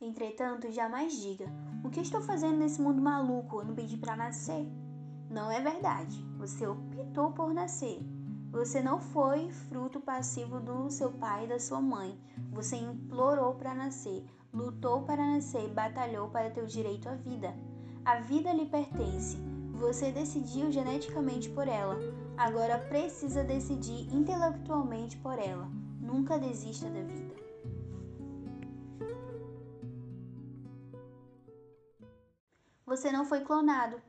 [0.00, 1.46] Entretanto, jamais diga:
[1.84, 3.60] O que estou fazendo nesse mundo maluco?
[3.60, 4.66] Eu não pedi para nascer.
[5.30, 6.20] Não é verdade.
[6.38, 8.00] Você optou por nascer.
[8.50, 12.18] Você não foi fruto passivo do seu pai e da sua mãe.
[12.50, 17.54] Você implorou para nascer, lutou para nascer batalhou para ter o direito à vida.
[18.04, 19.38] A vida lhe pertence.
[19.74, 22.23] Você decidiu geneticamente por ela.
[22.36, 25.68] Agora precisa decidir intelectualmente por ela.
[26.00, 27.34] Nunca desista da vida.
[32.84, 34.00] Você não foi clonado.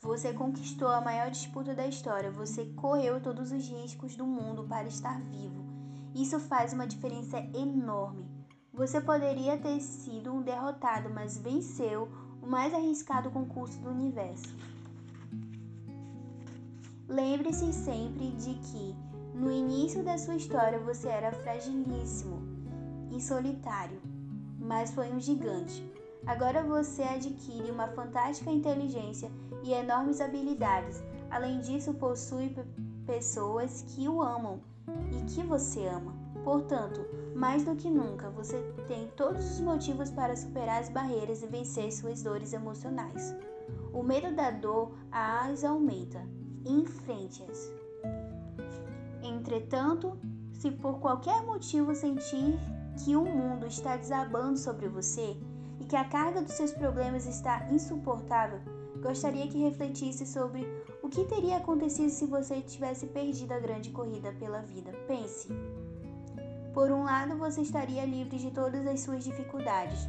[0.00, 2.30] Você conquistou a maior disputa da história.
[2.30, 5.64] Você correu todos os riscos do mundo para estar vivo.
[6.14, 8.28] Isso faz uma diferença enorme.
[8.72, 12.08] Você poderia ter sido um derrotado, mas venceu
[12.42, 14.54] o mais arriscado concurso do universo.
[17.12, 18.96] Lembre-se sempre de que,
[19.34, 22.40] no início da sua história, você era fragilíssimo
[23.10, 24.00] e solitário,
[24.58, 25.86] mas foi um gigante.
[26.26, 29.30] Agora você adquire uma fantástica inteligência
[29.62, 31.02] e enormes habilidades.
[31.30, 32.56] Além disso, possui
[33.04, 34.62] pessoas que o amam
[35.10, 36.16] e que você ama.
[36.42, 37.04] Portanto,
[37.34, 38.56] mais do que nunca, você
[38.88, 43.36] tem todos os motivos para superar as barreiras e vencer suas dores emocionais.
[43.92, 46.26] O medo da dor as aumenta.
[46.64, 47.72] Enfrente-as.
[49.22, 50.18] Entretanto,
[50.52, 52.58] se por qualquer motivo sentir
[53.04, 55.36] que o mundo está desabando sobre você,
[55.82, 58.60] e que a carga dos seus problemas está insuportável,
[59.02, 60.64] gostaria que refletisse sobre
[61.02, 64.92] o que teria acontecido se você tivesse perdido a grande corrida pela vida.
[65.08, 65.48] Pense.
[66.72, 70.08] Por um lado, você estaria livre de todas as suas dificuldades.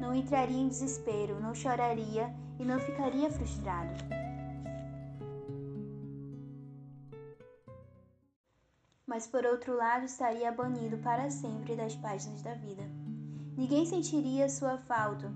[0.00, 4.19] Não entraria em desespero, não choraria e não ficaria frustrado.
[9.10, 12.84] Mas por outro lado, estaria banido para sempre das páginas da vida.
[13.56, 15.28] Ninguém sentiria sua falta,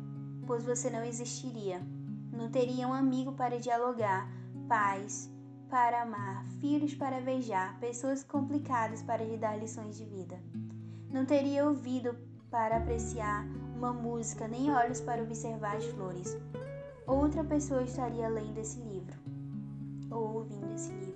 [0.47, 1.83] pois você não existiria.
[2.31, 4.31] Não teria um amigo para dialogar,
[4.69, 5.29] pais
[5.69, 10.39] para amar, filhos para beijar, pessoas complicadas para lhe dar lições de vida.
[11.11, 12.17] Não teria ouvido
[12.53, 13.45] para apreciar
[13.77, 16.39] uma música, nem olhos para observar as flores.
[17.09, 19.19] Outra pessoa estaria lendo esse livro
[20.13, 21.14] ou ouvindo esse livro.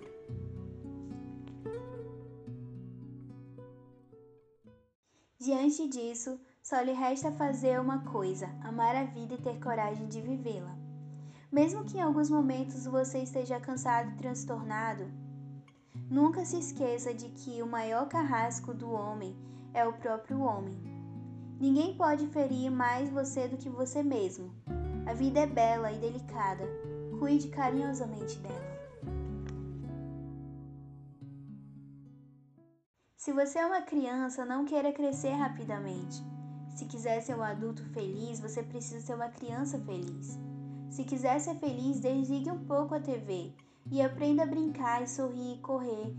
[5.40, 10.20] Diante disso, só lhe resta fazer uma coisa: amar a vida e ter coragem de
[10.20, 10.76] vivê-la.
[11.50, 15.04] Mesmo que em alguns momentos você esteja cansado e transtornado,
[16.10, 19.36] nunca se esqueça de que o maior carrasco do homem
[19.72, 20.76] é o próprio homem.
[21.60, 24.52] Ninguém pode ferir mais você do que você mesmo.
[25.06, 26.64] A vida é bela e delicada.
[27.18, 28.67] Cuide carinhosamente dela.
[33.28, 36.24] Se você é uma criança, não queira crescer rapidamente.
[36.74, 40.40] Se quiser ser um adulto feliz, você precisa ser uma criança feliz.
[40.88, 43.52] Se quiser ser feliz, desligue um pouco a TV
[43.92, 46.16] e aprenda a brincar sorrir correr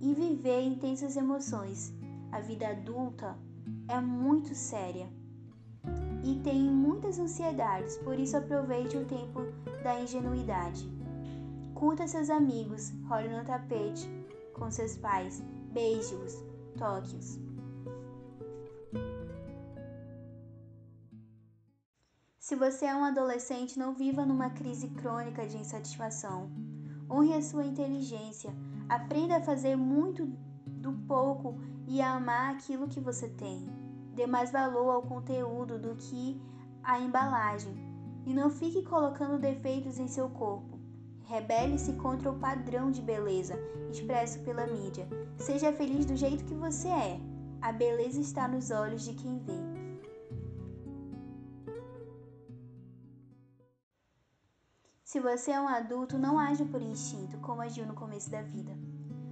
[0.00, 1.92] e viver intensas emoções.
[2.30, 3.36] A vida adulta
[3.88, 5.08] é muito séria
[6.22, 9.40] e tem muitas ansiedades, por isso aproveite o tempo
[9.82, 10.88] da ingenuidade.
[11.74, 14.08] Curta seus amigos, role no tapete
[14.54, 15.42] com seus pais,
[15.74, 16.42] beije-os,
[16.78, 17.38] toque-os.
[22.38, 26.48] Se você é um adolescente, não viva numa crise crônica de insatisfação.
[27.10, 28.54] Honre a sua inteligência.
[28.88, 30.26] Aprenda a fazer muito
[30.66, 31.58] do pouco
[31.88, 33.66] e a amar aquilo que você tem.
[34.14, 36.40] Dê mais valor ao conteúdo do que
[36.82, 37.74] à embalagem.
[38.24, 40.73] E não fique colocando defeitos em seu corpo.
[41.24, 43.58] Rebele-se contra o padrão de beleza
[43.90, 45.06] expresso pela mídia.
[45.38, 47.20] Seja feliz do jeito que você é.
[47.60, 49.74] A beleza está nos olhos de quem vê.
[55.02, 58.72] Se você é um adulto, não age por instinto, como agiu no começo da vida.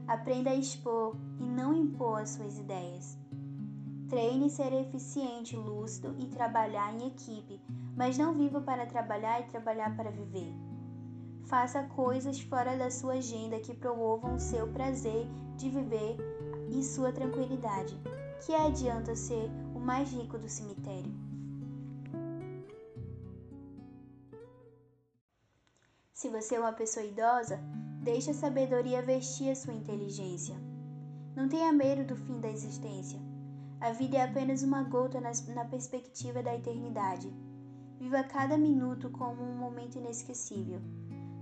[0.07, 3.19] Aprenda a expor e não impor as suas ideias.
[4.09, 7.61] Treine ser eficiente, lúcido e trabalhar em equipe,
[7.97, 10.72] mas não viva para trabalhar e trabalhar para viver.
[11.53, 15.27] Faça coisas fora da sua agenda que promovam o seu prazer
[15.59, 16.17] de viver
[16.71, 17.95] e sua tranquilidade.
[18.41, 21.13] Que adianta ser o mais rico do cemitério?
[26.15, 27.61] Se você é uma pessoa idosa,
[28.03, 30.57] deixe a sabedoria vestir a sua inteligência.
[31.37, 33.21] Não tenha medo do fim da existência.
[33.79, 37.31] A vida é apenas uma gota na perspectiva da eternidade.
[37.99, 40.81] Viva cada minuto como um momento inesquecível.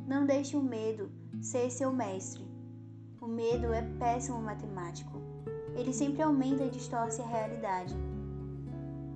[0.07, 2.45] Não deixe o medo ser seu mestre.
[3.21, 5.21] O medo é péssimo matemático.
[5.75, 7.95] Ele sempre aumenta e distorce a realidade.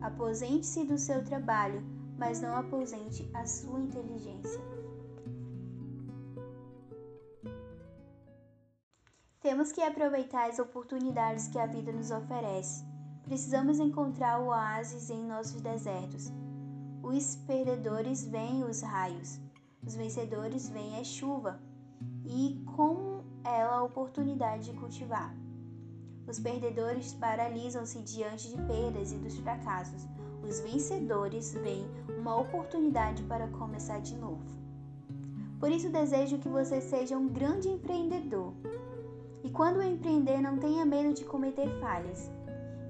[0.01, 1.83] Aposente-se do seu trabalho,
[2.19, 4.61] mas não aposente a sua inteligência.
[9.41, 12.85] Temos que aproveitar as oportunidades que a vida nos oferece.
[13.25, 16.33] Precisamos encontrar oásis em nossos desertos.
[17.03, 19.39] Os perdedores veem os raios,
[19.87, 21.61] os vencedores veem a chuva
[22.25, 25.35] e com ela a oportunidade de cultivar.
[26.27, 30.07] Os perdedores paralisam-se diante de perdas e dos fracassos.
[30.43, 31.87] Os vencedores veem
[32.19, 34.43] uma oportunidade para começar de novo.
[35.61, 38.55] Por isso desejo que você seja um grande empreendedor.
[39.43, 42.31] E quando empreender, não tenha medo de cometer falhas.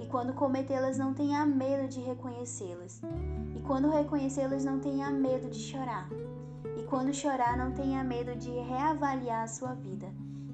[0.01, 3.01] E quando cometê-las, não tenha medo de reconhecê-las.
[3.57, 6.09] E quando reconhecê-las, não tenha medo de chorar.
[6.77, 10.07] E quando chorar, não tenha medo de reavaliar a sua vida.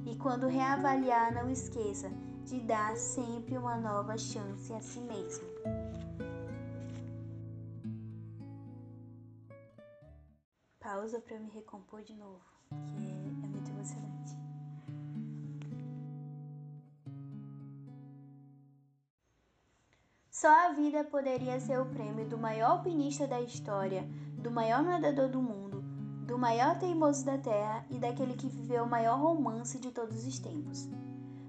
[0.06, 2.10] E quando reavaliar, não esqueça
[2.44, 5.44] de dar sempre uma nova chance a si mesmo.
[10.80, 14.36] Pausa para me recompor de novo, que é muito emocionante.
[20.30, 24.08] Só a vida poderia ser o prêmio do maior alpinista da história,
[24.38, 25.69] do maior nadador do mundo, do
[26.40, 30.88] maior teimoso da terra e daquele que viveu o maior romance de todos os tempos.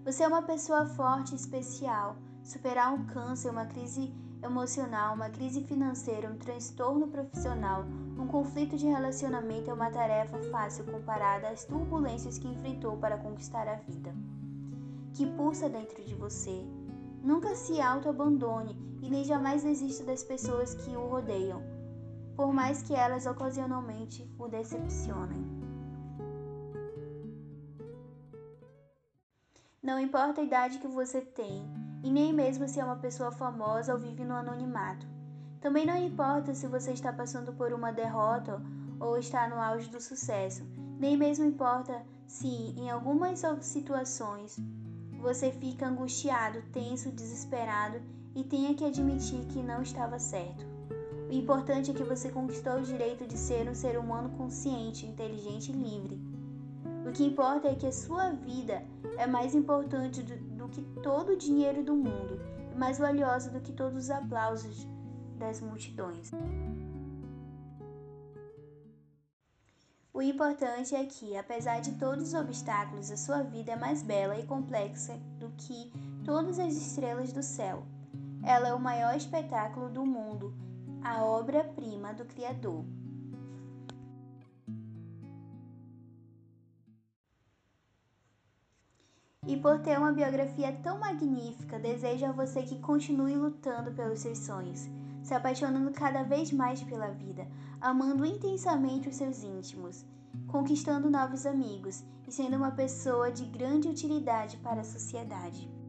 [0.03, 2.17] Você é uma pessoa forte e especial.
[2.43, 4.13] Superar um câncer, uma crise
[4.43, 7.85] emocional, uma crise financeira, um transtorno profissional,
[8.19, 13.69] um conflito de relacionamento é uma tarefa fácil comparada às turbulências que enfrentou para conquistar
[13.69, 14.13] a vida.
[15.13, 16.65] Que pulsa dentro de você.
[17.23, 21.61] Nunca se auto-abandone e nem jamais desista das pessoas que o rodeiam,
[22.41, 25.45] por mais que elas ocasionalmente o decepcionem.
[29.79, 31.63] Não importa a idade que você tem,
[32.03, 35.05] e nem mesmo se é uma pessoa famosa ou vive no anonimato.
[35.61, 38.59] Também não importa se você está passando por uma derrota
[38.99, 40.63] ou está no auge do sucesso.
[40.97, 44.57] Nem mesmo importa se, em algumas situações,
[45.19, 48.01] você fica angustiado, tenso, desesperado
[48.35, 50.70] e tenha que admitir que não estava certo.
[51.31, 55.71] O importante é que você conquistou o direito de ser um ser humano consciente, inteligente
[55.71, 56.19] e livre.
[57.07, 58.83] O que importa é que a sua vida
[59.17, 62.37] é mais importante do, do que todo o dinheiro do mundo
[62.69, 64.85] e mais valiosa do que todos os aplausos
[65.37, 66.31] das multidões.
[70.13, 74.37] O importante é que, apesar de todos os obstáculos, a sua vida é mais bela
[74.37, 75.93] e complexa do que
[76.25, 77.85] todas as estrelas do céu.
[78.43, 80.53] Ela é o maior espetáculo do mundo,
[81.03, 82.85] a obra-prima do Criador.
[89.47, 94.37] E por ter uma biografia tão magnífica, desejo a você que continue lutando pelos seus
[94.37, 94.87] sonhos,
[95.23, 97.47] se apaixonando cada vez mais pela vida,
[97.79, 100.05] amando intensamente os seus íntimos,
[100.47, 105.80] conquistando novos amigos e sendo uma pessoa de grande utilidade para a sociedade.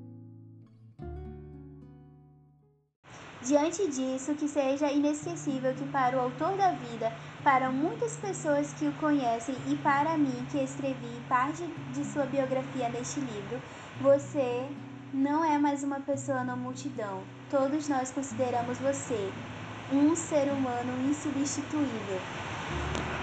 [3.45, 7.12] Diante disso, que seja inesquecível que para o autor da vida
[7.43, 12.88] para muitas pessoas que o conhecem e para mim, que escrevi parte de sua biografia
[12.88, 13.59] neste livro,
[14.01, 14.64] você
[15.12, 17.20] não é mais uma pessoa na multidão.
[17.51, 19.32] Todos nós consideramos você
[19.93, 23.22] um ser humano insubstituível.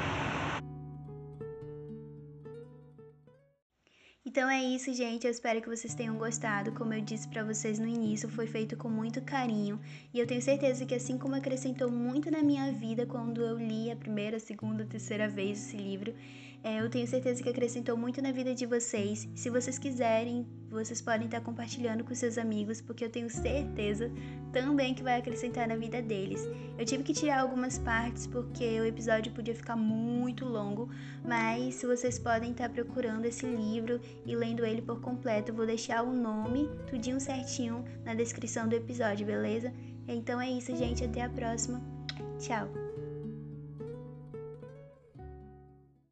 [4.25, 5.25] Então é isso, gente.
[5.25, 6.73] Eu espero que vocês tenham gostado.
[6.73, 9.79] Como eu disse para vocês no início, foi feito com muito carinho
[10.13, 13.89] e eu tenho certeza que assim como acrescentou muito na minha vida quando eu li
[13.89, 16.13] a primeira, segunda, terceira vez esse livro,
[16.63, 19.27] é, eu tenho certeza que acrescentou muito na vida de vocês.
[19.33, 24.11] Se vocês quiserem, vocês podem estar compartilhando com seus amigos, porque eu tenho certeza
[24.51, 26.47] também que vai acrescentar na vida deles.
[26.77, 30.89] Eu tive que tirar algumas partes porque o episódio podia ficar muito longo,
[31.25, 36.03] mas vocês podem estar procurando esse livro e lendo ele por completo, eu vou deixar
[36.03, 39.73] o nome tudinho certinho na descrição do episódio, beleza?
[40.07, 41.03] Então é isso, gente.
[41.03, 41.81] Até a próxima.
[42.39, 42.88] Tchau!